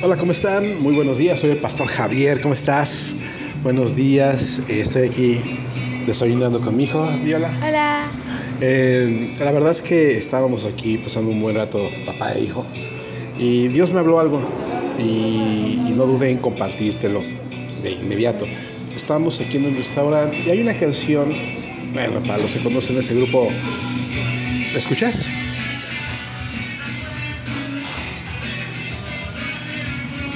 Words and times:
Hola, 0.00 0.16
¿cómo 0.16 0.30
están? 0.30 0.80
Muy 0.80 0.94
buenos 0.94 1.18
días, 1.18 1.40
soy 1.40 1.50
el 1.50 1.58
pastor 1.58 1.88
Javier, 1.88 2.40
¿cómo 2.40 2.54
estás? 2.54 3.16
Buenos 3.64 3.96
días, 3.96 4.62
eh, 4.68 4.80
estoy 4.80 5.08
aquí 5.08 5.40
desayunando 6.06 6.60
con 6.60 6.76
mi 6.76 6.84
hijo. 6.84 7.04
Diola. 7.24 7.50
Hola. 7.66 8.06
Eh, 8.60 9.32
la 9.40 9.50
verdad 9.50 9.72
es 9.72 9.82
que 9.82 10.16
estábamos 10.16 10.66
aquí 10.66 10.98
pasando 10.98 11.32
un 11.32 11.40
buen 11.40 11.56
rato, 11.56 11.90
papá 12.06 12.32
e 12.34 12.44
hijo, 12.44 12.64
y 13.40 13.66
Dios 13.68 13.92
me 13.92 13.98
habló 13.98 14.20
algo 14.20 14.40
y, 15.00 15.80
y 15.88 15.92
no 15.96 16.06
dudé 16.06 16.30
en 16.30 16.38
compartírtelo 16.38 17.20
de 17.82 17.90
inmediato. 17.90 18.46
Estábamos 18.94 19.40
aquí 19.40 19.56
en 19.56 19.66
un 19.66 19.76
restaurante 19.76 20.44
y 20.46 20.50
hay 20.50 20.60
una 20.60 20.74
canción, 20.74 21.34
bueno, 21.92 22.22
para 22.22 22.38
los 22.38 22.54
que 22.54 22.60
conocen 22.60 22.98
ese 22.98 23.16
grupo, 23.16 23.48
¿la 24.72 24.78
escuchas? 24.78 25.28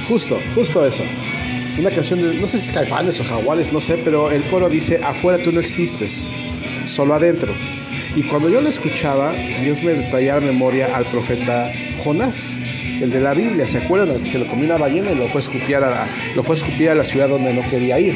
Justo, 0.09 0.41
justo 0.55 0.87
eso. 0.87 1.05
Una 1.79 1.91
canción 1.91 2.21
de, 2.21 2.35
no 2.39 2.47
sé 2.47 2.59
si 2.59 2.69
es 2.69 2.75
caifanes 2.75 3.21
o 3.21 3.25
jaguares, 3.25 3.73
no 3.73 3.81
sé, 3.81 3.97
pero 4.05 4.31
el 4.31 4.43
coro 4.45 4.69
dice, 4.69 5.01
afuera 5.03 5.43
tú 5.43 5.53
no 5.53 5.61
existes, 5.61 6.29
solo 6.87 7.15
adentro. 7.15 7.55
Y 8.15 8.23
cuando 8.25 8.51
yo 8.51 8.61
lo 8.61 8.69
escuchaba, 8.69 9.33
Dios 9.63 9.83
me 9.83 9.95
detallaba 9.95 10.41
la 10.41 10.47
memoria 10.47 10.95
al 10.95 11.07
profeta 11.07 11.73
Jonás, 12.05 12.55
el 13.01 13.11
de 13.11 13.21
la 13.21 13.33
Biblia, 13.33 13.67
¿se 13.67 13.79
acuerdan? 13.79 14.11
El 14.11 14.23
que 14.23 14.31
se 14.31 14.39
lo 14.39 14.47
comió 14.47 14.67
una 14.67 14.77
ballena 14.77 15.13
y 15.13 15.15
lo 15.15 15.27
fue 15.29 15.41
a 15.41 15.45
escupir 15.45 15.77
a 15.77 15.81
la, 15.81 16.09
lo 16.37 16.43
fue 16.43 16.57
escupir 16.57 16.91
a 16.91 16.95
la 16.95 17.05
ciudad 17.05 17.31
donde 17.31 17.55
no 17.55 17.67
quería 17.71 17.99
ir, 17.99 18.15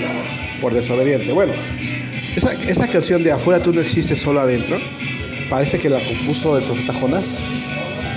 por 0.60 0.74
desobediente. 0.74 1.32
Bueno, 1.32 1.54
esa, 2.36 2.52
esa 2.68 2.86
canción 2.88 3.24
de 3.24 3.32
afuera 3.32 3.62
tú 3.62 3.72
no 3.72 3.80
existes, 3.80 4.18
solo 4.18 4.40
adentro, 4.40 4.76
parece 5.48 5.78
que 5.78 5.88
la 5.88 6.00
compuso 6.00 6.58
el 6.58 6.64
profeta 6.64 6.92
Jonás. 6.92 7.40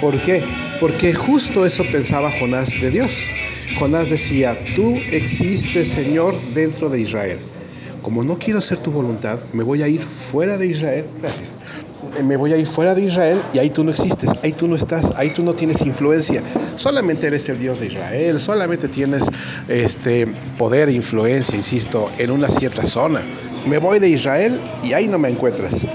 ¿Por 0.01 0.19
qué? 0.21 0.43
Porque 0.81 1.13
justo 1.13 1.65
eso 1.65 1.83
pensaba 1.91 2.29
Jonás 2.31 2.73
de 2.81 2.91
Dios. 2.91 3.29
Jonás 3.77 4.09
decía, 4.09 4.57
tú 4.75 4.97
existes, 5.11 5.89
Señor, 5.89 6.35
dentro 6.53 6.89
de 6.89 7.01
Israel. 7.01 7.39
Como 8.01 8.23
no 8.23 8.37
quiero 8.37 8.59
hacer 8.59 8.79
tu 8.79 8.91
voluntad, 8.91 9.39
me 9.53 9.63
voy 9.63 9.83
a 9.83 9.87
ir 9.87 10.01
fuera 10.01 10.57
de 10.57 10.67
Israel. 10.67 11.05
Gracias. 11.19 11.57
Me 12.23 12.37
voy 12.37 12.53
a 12.53 12.57
ir 12.57 12.65
fuera 12.65 12.95
de 12.95 13.03
Israel 13.03 13.39
y 13.53 13.59
ahí 13.59 13.69
tú 13.69 13.83
no 13.83 13.91
existes, 13.91 14.31
ahí 14.41 14.53
tú 14.53 14.67
no 14.67 14.75
estás, 14.75 15.11
ahí 15.15 15.31
tú 15.31 15.43
no 15.43 15.53
tienes 15.53 15.81
influencia. 15.81 16.41
Solamente 16.75 17.27
eres 17.27 17.47
el 17.49 17.59
Dios 17.59 17.81
de 17.81 17.87
Israel, 17.87 18.39
solamente 18.39 18.87
tienes 18.87 19.25
este 19.67 20.27
poder 20.57 20.89
e 20.89 20.93
influencia, 20.93 21.55
insisto, 21.55 22.09
en 22.17 22.31
una 22.31 22.47
cierta 22.49 22.85
zona. 22.85 23.21
Me 23.67 23.77
voy 23.77 23.99
de 23.99 24.09
Israel 24.09 24.59
y 24.81 24.93
ahí 24.93 25.07
no 25.07 25.19
me 25.19 25.29
encuentras. 25.29 25.87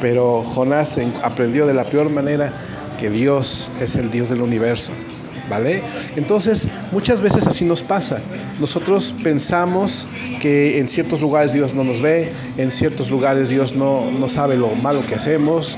Pero 0.00 0.42
Jonás 0.42 0.98
aprendió 1.22 1.66
de 1.66 1.74
la 1.74 1.84
peor 1.84 2.10
manera 2.10 2.52
que 2.98 3.08
Dios 3.08 3.70
es 3.80 3.96
el 3.96 4.10
Dios 4.10 4.30
del 4.30 4.42
universo. 4.42 4.92
¿Vale? 5.48 5.82
Entonces, 6.16 6.68
muchas 6.92 7.20
veces 7.20 7.46
así 7.46 7.64
nos 7.64 7.82
pasa. 7.82 8.20
Nosotros 8.60 9.14
pensamos 9.22 10.06
que 10.40 10.78
en 10.78 10.88
ciertos 10.88 11.20
lugares 11.20 11.52
Dios 11.52 11.74
no 11.74 11.84
nos 11.84 12.00
ve, 12.00 12.32
en 12.56 12.70
ciertos 12.70 13.10
lugares 13.10 13.48
Dios 13.48 13.74
no, 13.74 14.10
no 14.10 14.28
sabe 14.28 14.56
lo 14.56 14.68
malo 14.76 15.04
que 15.06 15.16
hacemos, 15.16 15.76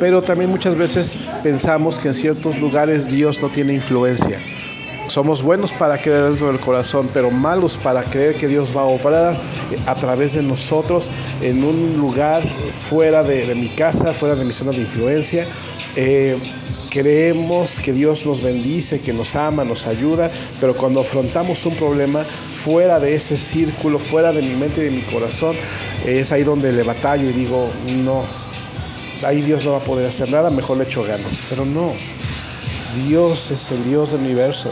pero 0.00 0.20
también 0.20 0.50
muchas 0.50 0.74
veces 0.74 1.16
pensamos 1.42 1.98
que 1.98 2.08
en 2.08 2.14
ciertos 2.14 2.58
lugares 2.58 3.06
Dios 3.06 3.40
no 3.40 3.48
tiene 3.50 3.72
influencia. 3.72 4.40
Somos 5.06 5.42
buenos 5.42 5.72
para 5.72 5.98
creer 5.98 6.24
dentro 6.24 6.48
del 6.48 6.58
corazón, 6.58 7.08
pero 7.12 7.30
malos 7.30 7.76
para 7.76 8.02
creer 8.02 8.36
que 8.36 8.48
Dios 8.48 8.74
va 8.74 8.80
a 8.80 8.84
obrar 8.84 9.36
a 9.86 9.94
través 9.94 10.32
de 10.32 10.42
nosotros 10.42 11.10
en 11.42 11.62
un 11.62 11.98
lugar 11.98 12.42
fuera 12.88 13.22
de, 13.22 13.46
de 13.46 13.54
mi 13.54 13.68
casa, 13.68 14.14
fuera 14.14 14.34
de 14.34 14.44
mi 14.44 14.52
zona 14.52 14.72
de 14.72 14.78
influencia. 14.78 15.46
Eh, 15.94 16.36
creemos 16.94 17.80
que 17.80 17.92
Dios 17.92 18.24
nos 18.24 18.40
bendice, 18.40 19.00
que 19.00 19.12
nos 19.12 19.34
ama, 19.34 19.64
nos 19.64 19.84
ayuda, 19.88 20.30
pero 20.60 20.74
cuando 20.74 21.00
afrontamos 21.00 21.66
un 21.66 21.74
problema 21.74 22.22
fuera 22.22 23.00
de 23.00 23.16
ese 23.16 23.36
círculo, 23.36 23.98
fuera 23.98 24.32
de 24.32 24.40
mi 24.40 24.54
mente 24.54 24.80
y 24.80 24.84
de 24.84 24.90
mi 24.92 25.00
corazón, 25.00 25.56
es 26.06 26.30
ahí 26.30 26.44
donde 26.44 26.72
le 26.72 26.84
batallo 26.84 27.28
y 27.28 27.32
digo, 27.32 27.68
no, 28.04 28.22
ahí 29.26 29.42
Dios 29.42 29.64
no 29.64 29.72
va 29.72 29.78
a 29.78 29.80
poder 29.80 30.06
hacer 30.06 30.30
nada, 30.30 30.50
mejor 30.50 30.76
le 30.76 30.84
echo 30.84 31.02
ganas. 31.02 31.44
Pero 31.50 31.64
no, 31.64 31.94
Dios 33.08 33.50
es 33.50 33.72
el 33.72 33.82
Dios 33.84 34.12
del 34.12 34.20
universo. 34.20 34.70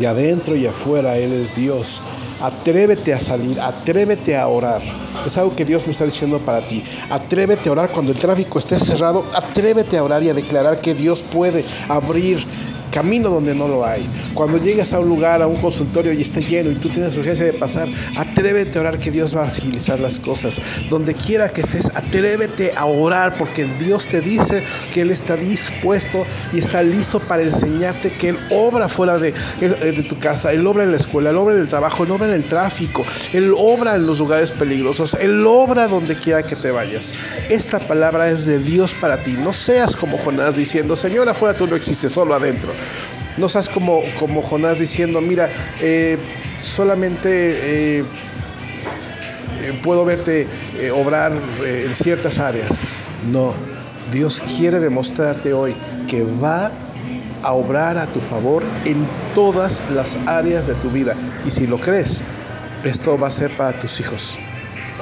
Y 0.00 0.06
adentro 0.06 0.56
y 0.56 0.66
afuera 0.66 1.16
Él 1.16 1.32
es 1.32 1.54
Dios. 1.54 2.02
Atrévete 2.40 3.12
a 3.12 3.20
salir, 3.20 3.60
atrévete 3.60 4.36
a 4.36 4.48
orar. 4.48 4.80
Es 5.26 5.36
algo 5.36 5.54
que 5.54 5.64
Dios 5.64 5.86
me 5.86 5.92
está 5.92 6.04
diciendo 6.04 6.38
para 6.38 6.60
ti. 6.60 6.82
Atrévete 7.10 7.68
a 7.68 7.72
orar 7.72 7.90
cuando 7.90 8.12
el 8.12 8.18
tráfico 8.18 8.58
esté 8.58 8.78
cerrado. 8.80 9.24
Atrévete 9.34 9.98
a 9.98 10.04
orar 10.04 10.22
y 10.22 10.30
a 10.30 10.34
declarar 10.34 10.80
que 10.80 10.94
Dios 10.94 11.22
puede 11.22 11.64
abrir 11.88 12.46
camino 12.90 13.30
donde 13.30 13.54
no 13.54 13.68
lo 13.68 13.84
hay. 13.84 14.08
Cuando 14.34 14.58
llegues 14.58 14.92
a 14.92 15.00
un 15.00 15.08
lugar, 15.08 15.42
a 15.42 15.46
un 15.46 15.56
consultorio 15.56 16.12
y 16.12 16.22
esté 16.22 16.42
lleno 16.42 16.70
y 16.70 16.74
tú 16.74 16.88
tienes 16.88 17.16
urgencia 17.16 17.46
de 17.46 17.52
pasar, 17.52 17.88
atrévete 18.16 18.78
a 18.78 18.82
orar 18.82 18.98
que 18.98 19.10
Dios 19.10 19.36
va 19.36 19.44
a 19.44 19.46
agilizar 19.48 20.00
las 20.00 20.18
cosas. 20.18 20.60
Donde 20.88 21.14
quiera 21.14 21.48
que 21.48 21.62
estés, 21.62 21.90
atrévete 21.94 22.72
a 22.76 22.86
orar 22.86 23.36
porque 23.38 23.64
Dios 23.78 24.06
te 24.08 24.20
dice 24.20 24.62
que 24.92 25.02
Él 25.02 25.10
está 25.10 25.36
dispuesto 25.36 26.26
y 26.52 26.58
está 26.58 26.82
listo 26.82 27.20
para 27.20 27.42
enseñarte 27.42 28.12
que 28.12 28.30
Él 28.30 28.38
obra 28.50 28.88
fuera 28.88 29.18
de, 29.18 29.32
de 29.60 30.02
tu 30.02 30.18
casa, 30.18 30.52
Él 30.52 30.66
obra 30.66 30.84
en 30.84 30.90
la 30.90 30.96
escuela, 30.96 31.30
Él 31.30 31.36
obra 31.36 31.54
en 31.54 31.62
el 31.62 31.68
trabajo, 31.68 32.04
Él 32.04 32.10
obra 32.10 32.26
en 32.26 32.34
el 32.34 32.44
tráfico, 32.44 33.04
Él 33.32 33.54
obra 33.56 33.96
en 33.96 34.06
los 34.06 34.18
lugares 34.18 34.52
peligrosos, 34.52 35.16
Él 35.20 35.44
obra 35.46 35.88
donde 35.88 36.16
quiera 36.16 36.42
que 36.42 36.56
te 36.56 36.70
vayas. 36.70 37.14
Esta 37.48 37.78
palabra 37.78 38.30
es 38.30 38.46
de 38.46 38.58
Dios 38.58 38.94
para 38.94 39.22
ti. 39.22 39.32
No 39.32 39.52
seas 39.52 39.96
como 39.96 40.18
Jonás 40.18 40.56
diciendo, 40.56 40.96
Señor, 40.96 41.28
afuera 41.28 41.56
tú 41.56 41.66
no 41.66 41.76
existes, 41.76 42.12
solo 42.12 42.34
adentro. 42.34 42.72
No 43.36 43.48
seas 43.48 43.68
como, 43.68 44.02
como 44.18 44.42
Jonás 44.42 44.78
diciendo, 44.78 45.20
mira, 45.20 45.48
eh, 45.80 46.18
solamente 46.58 47.28
eh, 47.30 48.04
eh, 49.62 49.80
puedo 49.82 50.04
verte 50.04 50.46
obrar 50.94 51.32
en 51.64 51.94
ciertas 51.94 52.38
áreas. 52.38 52.84
No, 53.30 53.54
Dios 54.10 54.42
quiere 54.56 54.80
demostrarte 54.80 55.52
hoy 55.52 55.74
que 56.08 56.24
va 56.24 56.70
a 57.42 57.52
obrar 57.52 57.96
a 57.96 58.06
tu 58.06 58.20
favor 58.20 58.62
en 58.84 59.06
todas 59.34 59.80
las 59.90 60.18
áreas 60.26 60.66
de 60.66 60.74
tu 60.74 60.90
vida. 60.90 61.14
Y 61.46 61.50
si 61.50 61.66
lo 61.66 61.78
crees, 61.78 62.22
esto 62.84 63.18
va 63.18 63.28
a 63.28 63.30
ser 63.30 63.56
para 63.56 63.78
tus 63.78 64.00
hijos. 64.00 64.38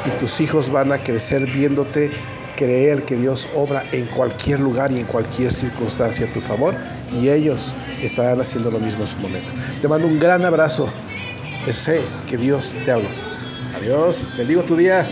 Y 0.07 0.21
tus 0.21 0.41
hijos 0.41 0.71
van 0.71 0.93
a 0.93 0.99
crecer 0.99 1.47
viéndote 1.47 2.13
creer 2.59 3.05
que 3.05 3.15
Dios 3.15 3.49
obra 3.55 3.85
en 3.93 4.05
cualquier 4.07 4.59
lugar 4.59 4.91
y 4.91 4.99
en 4.99 5.07
cualquier 5.07 5.53
circunstancia 5.53 6.27
a 6.27 6.33
tu 6.33 6.41
favor 6.41 6.75
y 7.13 7.29
ellos 7.29 7.77
estarán 8.03 8.41
haciendo 8.41 8.71
lo 8.71 8.81
mismo 8.81 9.03
en 9.03 9.07
su 9.07 9.19
momento. 9.19 9.53
Te 9.81 9.87
mando 9.87 10.09
un 10.09 10.19
gran 10.19 10.45
abrazo. 10.45 10.89
Sé 11.71 12.01
que 12.29 12.37
Dios 12.37 12.77
te 12.85 12.91
habla. 12.91 13.09
Adiós. 13.77 14.27
Bendigo 14.37 14.63
tu 14.63 14.75
día. 14.75 15.09